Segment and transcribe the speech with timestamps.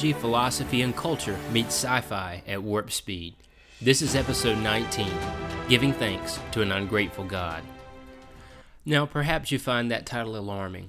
[0.00, 3.34] philosophy, and culture meet sci fi at warp speed.
[3.82, 5.06] This is episode 19
[5.68, 7.62] Giving Thanks to an Ungrateful God.
[8.86, 10.88] Now, perhaps you find that title alarming.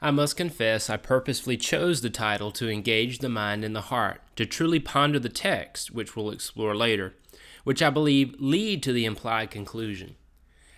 [0.00, 4.22] I must confess, I purposefully chose the title to engage the mind and the heart,
[4.36, 7.14] to truly ponder the text, which we'll explore later,
[7.64, 10.16] which I believe lead to the implied conclusion.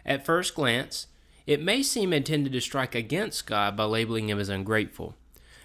[0.04, 1.06] At first glance,
[1.46, 5.14] it may seem intended to strike against God by labeling him as ungrateful.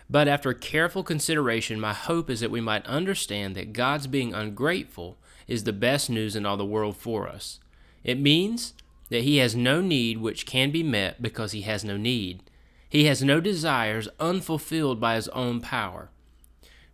[0.09, 5.17] But after careful consideration, my hope is that we might understand that God's being ungrateful
[5.47, 7.59] is the best news in all the world for us.
[8.03, 8.73] It means
[9.09, 12.43] that He has no need which can be met because He has no need.
[12.87, 16.09] He has no desires unfulfilled by His own power.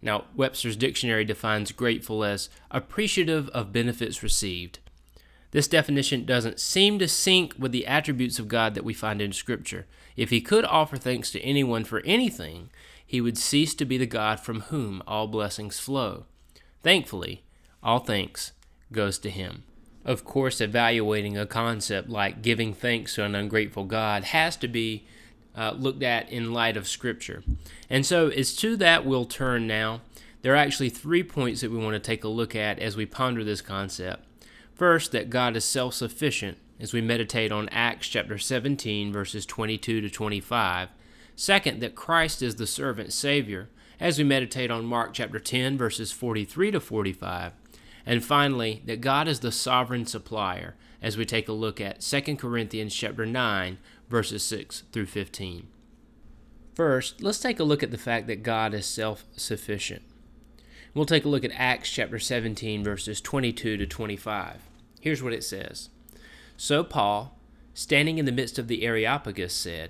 [0.02, 4.80] Now, Webster's dictionary defines grateful as appreciative of benefits received.
[5.52, 9.34] This definition doesn't seem to sync with the attributes of God that we find in
[9.34, 9.86] Scripture.
[10.16, 12.70] If He could offer thanks to anyone for anything,
[13.12, 16.24] he would cease to be the God from whom all blessings flow.
[16.82, 17.44] Thankfully,
[17.84, 18.54] all thanks
[18.94, 19.66] goes to him.
[20.06, 25.06] Of course, evaluating a concept like giving thanks to an ungrateful God has to be
[25.58, 27.44] uh, looked at in light of Scripture.
[27.90, 30.00] And so it's to that we'll turn now.
[30.42, 33.06] There are actually three points that we want to take a look at as we
[33.06, 34.24] ponder this concept.
[34.74, 40.00] First, that God is self sufficient as we meditate on Acts chapter 17, verses 22
[40.00, 40.88] to 25,
[41.42, 43.68] Second, that Christ is the servant Savior,
[44.00, 47.54] as we meditate on Mark chapter 10, verses 43 to 45.
[48.06, 52.36] And finally, that God is the sovereign supplier, as we take a look at 2
[52.36, 55.66] Corinthians chapter 9, verses 6 through 15.
[56.76, 60.04] First, let's take a look at the fact that God is self sufficient.
[60.94, 64.58] We'll take a look at Acts chapter 17, verses 22 to 25.
[65.00, 65.90] Here's what it says
[66.56, 67.36] So Paul,
[67.74, 69.90] standing in the midst of the Areopagus, said,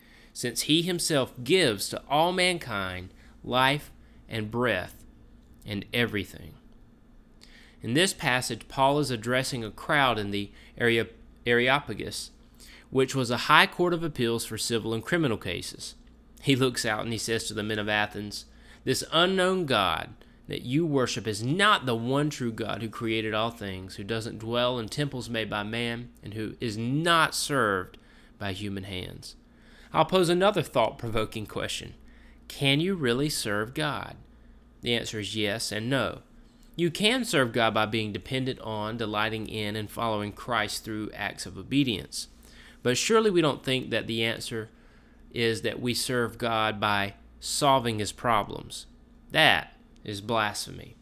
[0.33, 3.09] since he himself gives to all mankind
[3.43, 3.91] life
[4.29, 5.03] and breath
[5.65, 6.53] and everything.
[7.81, 12.31] In this passage, Paul is addressing a crowd in the Areopagus,
[12.89, 15.95] which was a high court of appeals for civil and criminal cases.
[16.41, 18.45] He looks out and he says to the men of Athens,
[18.83, 20.09] This unknown God
[20.47, 24.39] that you worship is not the one true God who created all things, who doesn't
[24.39, 27.97] dwell in temples made by man, and who is not served
[28.37, 29.35] by human hands.
[29.93, 31.95] I'll pose another thought provoking question
[32.47, 34.15] Can you really serve God?
[34.81, 36.19] The answer is yes and no.
[36.75, 41.45] You can serve God by being dependent on, delighting in, and following Christ through acts
[41.45, 42.27] of obedience.
[42.81, 44.69] But surely we don't think that the answer
[45.33, 48.87] is that we serve God by solving his problems.
[49.31, 49.73] That
[50.03, 50.95] is blasphemy.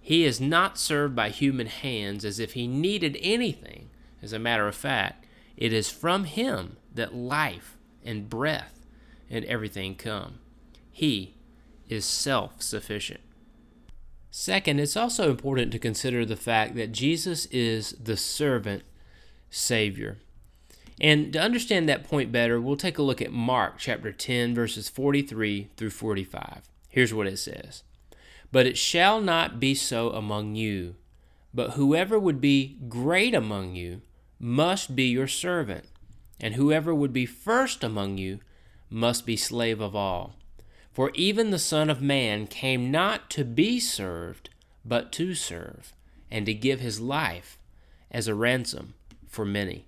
[0.00, 3.90] He is not served by human hands as if he needed anything.
[4.22, 5.26] As a matter of fact,
[5.56, 8.86] it is from him that life and breath
[9.30, 10.38] and everything come.
[10.90, 11.34] He
[11.88, 13.20] is self sufficient.
[14.30, 18.82] Second, it's also important to consider the fact that Jesus is the servant
[19.50, 20.18] Savior.
[21.00, 24.88] And to understand that point better, we'll take a look at Mark chapter 10, verses
[24.88, 26.62] 43 through 45.
[26.88, 27.84] Here's what it says
[28.50, 30.96] But it shall not be so among you,
[31.54, 34.02] but whoever would be great among you
[34.38, 35.86] must be your servant
[36.40, 38.40] and whoever would be first among you
[38.90, 40.34] must be slave of all.
[40.92, 44.50] For even the Son of Man came not to be served,
[44.84, 45.92] but to serve,
[46.30, 47.58] and to give his life
[48.10, 48.94] as a ransom
[49.28, 49.86] for many.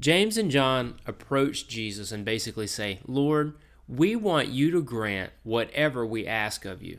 [0.00, 3.54] James and John approach Jesus and basically say, Lord,
[3.86, 6.98] we want you to grant whatever we ask of you.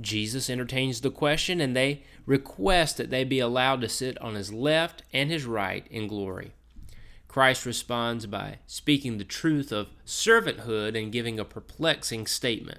[0.00, 4.52] Jesus entertains the question, and they request that they be allowed to sit on his
[4.52, 6.52] left and his right in glory.
[7.36, 12.78] Christ responds by speaking the truth of servanthood and giving a perplexing statement.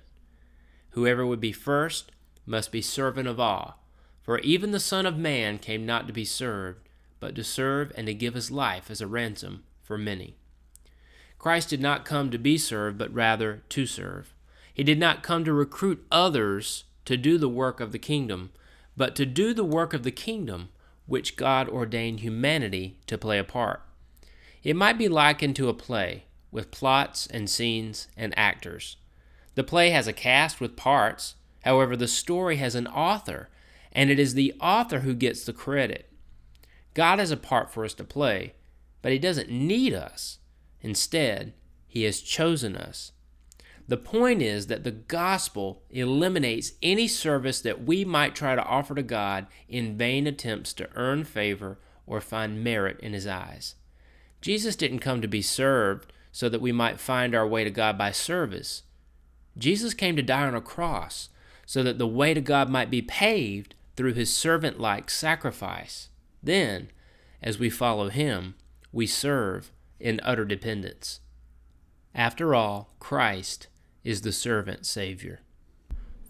[0.94, 2.12] Whoever would be first
[2.44, 3.84] must be servant of all,
[4.24, 6.90] for even the Son of Man came not to be served,
[7.20, 10.38] but to serve and to give his life as a ransom for many.
[11.38, 14.34] Christ did not come to be served, but rather to serve.
[14.74, 18.50] He did not come to recruit others to do the work of the kingdom,
[18.98, 20.70] but to do the work of the kingdom
[21.06, 23.84] which God ordained humanity to play a part.
[24.68, 28.98] It might be likened to a play with plots and scenes and actors.
[29.56, 33.48] The play has a cast with parts, however, the story has an author,
[33.94, 36.12] and it is the author who gets the credit.
[36.94, 38.56] God has a part for us to play,
[39.02, 40.40] but He doesn't need us.
[40.82, 41.54] Instead,
[41.88, 43.14] He has chosen us.
[43.88, 48.96] The point is that the gospel eliminates any service that we might try to offer
[48.96, 53.76] to God in vain attempts to earn favor or find merit in His eyes.
[54.42, 57.98] Jesus didn't come to be served so that we might find our way to God
[57.98, 58.84] by service.
[59.58, 61.30] Jesus came to die on a cross
[61.66, 66.10] so that the way to God might be paved through his servant like sacrifice.
[66.42, 66.90] Then,
[67.42, 68.56] as we follow him,
[68.92, 71.20] we serve in utter dependence.
[72.16, 73.68] After all, Christ
[74.04, 75.42] is the servant Savior.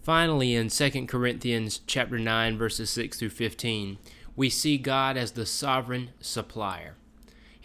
[0.02, 3.98] Finally, in 2 Corinthians chapter 9 verses 6 through 15,
[4.36, 6.97] we see God as the sovereign supplier.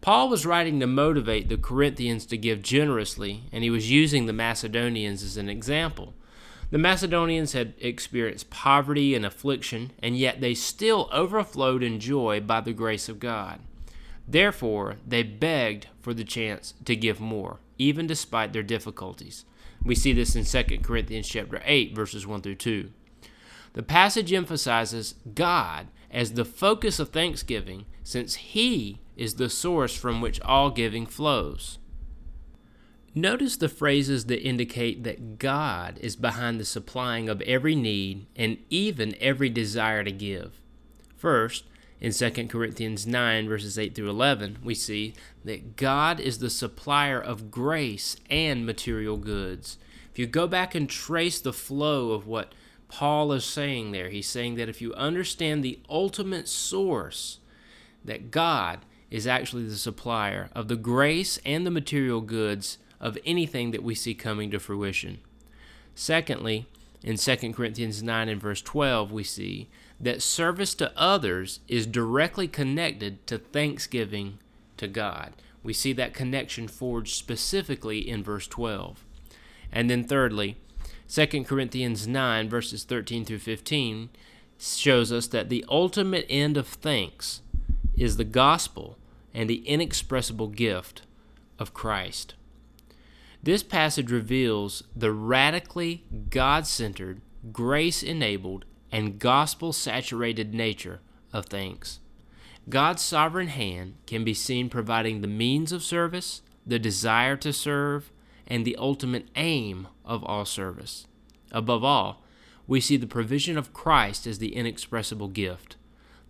[0.00, 4.32] Paul was writing to motivate the Corinthians to give generously, and he was using the
[4.32, 6.14] Macedonians as an example.
[6.70, 12.60] The Macedonians had experienced poverty and affliction, and yet they still overflowed in joy by
[12.60, 13.60] the grace of God.
[14.28, 19.44] Therefore, they begged for the chance to give more, even despite their difficulties.
[19.84, 22.90] We see this in 2 Corinthians chapter 8 verses 1 through 2.
[23.74, 30.20] The passage emphasizes God as the focus of thanksgiving since he is the source from
[30.20, 31.78] which all giving flows.
[33.14, 38.58] Notice the phrases that indicate that God is behind the supplying of every need and
[38.68, 40.60] even every desire to give.
[41.16, 41.64] First,
[41.98, 45.14] in 2 Corinthians 9, verses 8 through 11, we see
[45.46, 49.78] that God is the supplier of grace and material goods.
[50.12, 52.52] If you go back and trace the flow of what
[52.88, 57.38] Paul is saying there, he's saying that if you understand the ultimate source,
[58.04, 63.70] that God is actually the supplier of the grace and the material goods of anything
[63.70, 65.18] that we see coming to fruition.
[65.94, 66.66] Secondly,
[67.02, 69.68] in 2 Corinthians 9 and verse 12, we see
[70.00, 74.38] that service to others is directly connected to thanksgiving
[74.76, 75.32] to God.
[75.62, 79.04] We see that connection forged specifically in verse 12.
[79.72, 80.56] And then, thirdly,
[81.08, 84.10] 2 Corinthians 9, verses 13 through 15,
[84.58, 87.42] shows us that the ultimate end of thanks
[87.96, 88.98] is the gospel
[89.32, 91.02] and the inexpressible gift
[91.58, 92.34] of Christ.
[93.42, 97.20] This passage reveals the radically God centered,
[97.52, 101.00] grace enabled, and gospel saturated nature
[101.32, 102.00] of thanks.
[102.68, 108.10] God's sovereign hand can be seen providing the means of service, the desire to serve,
[108.46, 111.06] and the ultimate aim of all service.
[111.52, 112.24] Above all,
[112.66, 115.76] we see the provision of Christ as the inexpressible gift.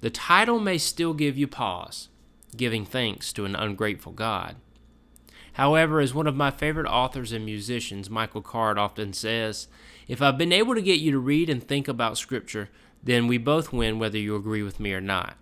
[0.00, 2.08] The title may still give you pause,
[2.56, 4.56] giving thanks to an ungrateful God.
[5.54, 9.68] However, as one of my favorite authors and musicians, Michael Card, often says,
[10.06, 12.68] if I've been able to get you to read and think about Scripture,
[13.02, 15.36] then we both win whether you agree with me or not.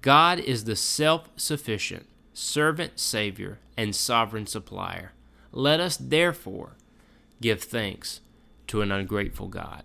[0.00, 5.12] God is the self sufficient, servant Savior, and sovereign supplier.
[5.52, 6.76] Let us therefore
[7.40, 8.20] give thanks
[8.68, 9.82] to an ungrateful God.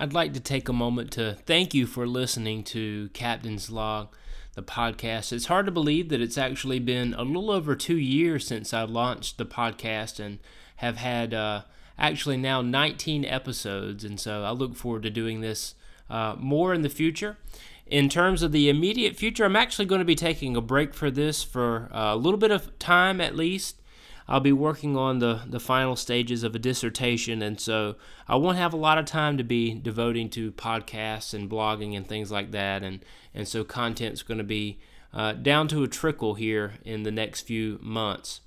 [0.00, 4.14] I'd like to take a moment to thank you for listening to Captain's Log,
[4.54, 5.32] the podcast.
[5.32, 8.84] It's hard to believe that it's actually been a little over two years since I
[8.84, 10.38] launched the podcast and
[10.76, 11.62] have had uh,
[11.98, 15.74] actually now 19 episodes, and so I look forward to doing this
[16.08, 17.36] uh, more in the future.
[17.84, 21.10] In terms of the immediate future, I'm actually going to be taking a break for
[21.10, 23.80] this for uh, a little bit of time at least.
[24.28, 27.96] I'll be working on the, the final stages of a dissertation, and so
[28.28, 32.06] I won't have a lot of time to be devoting to podcasts and blogging and
[32.06, 32.82] things like that.
[32.82, 33.02] And,
[33.34, 34.78] and so content's going to be
[35.14, 38.42] uh, down to a trickle here in the next few months.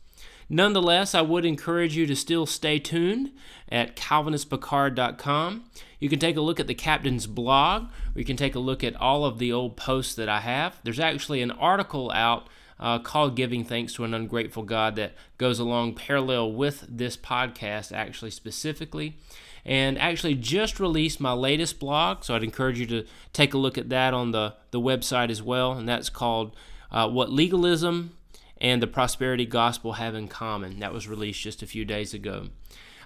[0.53, 3.31] Nonetheless, I would encourage you to still stay tuned
[3.69, 5.63] at calvinistpicard.com.
[5.97, 8.83] You can take a look at the captain's blog, or you can take a look
[8.83, 10.79] at all of the old posts that I have.
[10.83, 12.49] There's actually an article out
[12.81, 17.91] uh, called Giving Thanks to an Ungrateful God that goes along parallel with this podcast,
[17.91, 19.17] actually, specifically.
[19.63, 23.77] And actually, just released my latest blog, so I'd encourage you to take a look
[23.77, 25.73] at that on the, the website as well.
[25.73, 26.55] And that's called
[26.91, 28.17] uh, What Legalism
[28.59, 30.79] and the Prosperity Gospel Have in Common.
[30.79, 32.47] That was released just a few days ago.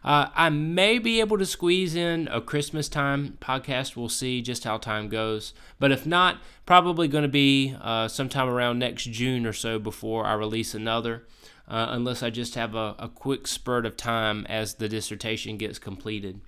[0.06, 3.96] Uh, I may be able to squeeze in a Christmas time podcast.
[3.96, 5.56] We'll see just how time goes.
[5.80, 10.26] But if not, probably going to be uh, sometime around next June or so before
[10.26, 11.26] I release another,
[11.68, 15.80] uh, unless I just have a, a quick spurt of time as the dissertation gets
[15.80, 16.40] completed.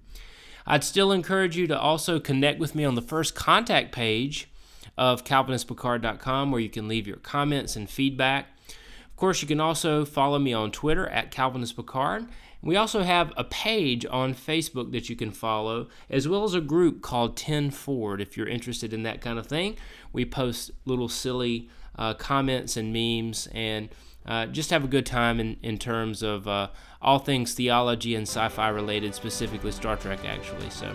[0.68, 4.52] I'd still encourage you to also connect with me on the first contact page
[5.00, 8.50] of CalvinistPicard.com where you can leave your comments and feedback.
[8.70, 12.28] Of course, you can also follow me on Twitter at CalvinistPicard
[12.62, 16.62] we also have a page on Facebook that you can follow, as well as a
[16.62, 19.78] group called 10 Forward if you're interested in that kind of thing.
[20.12, 23.90] We post little silly uh, comments and memes and
[24.26, 26.68] uh, just have a good time in, in terms of uh,
[27.02, 30.70] all things theology and sci fi related, specifically Star Trek, actually.
[30.70, 30.94] So,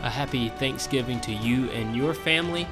[0.00, 2.66] a happy Thanksgiving to you and your family.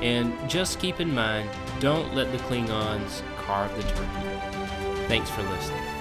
[0.00, 5.06] And just keep in mind don't let the Klingons carve the turkey.
[5.06, 5.91] Thanks for listening.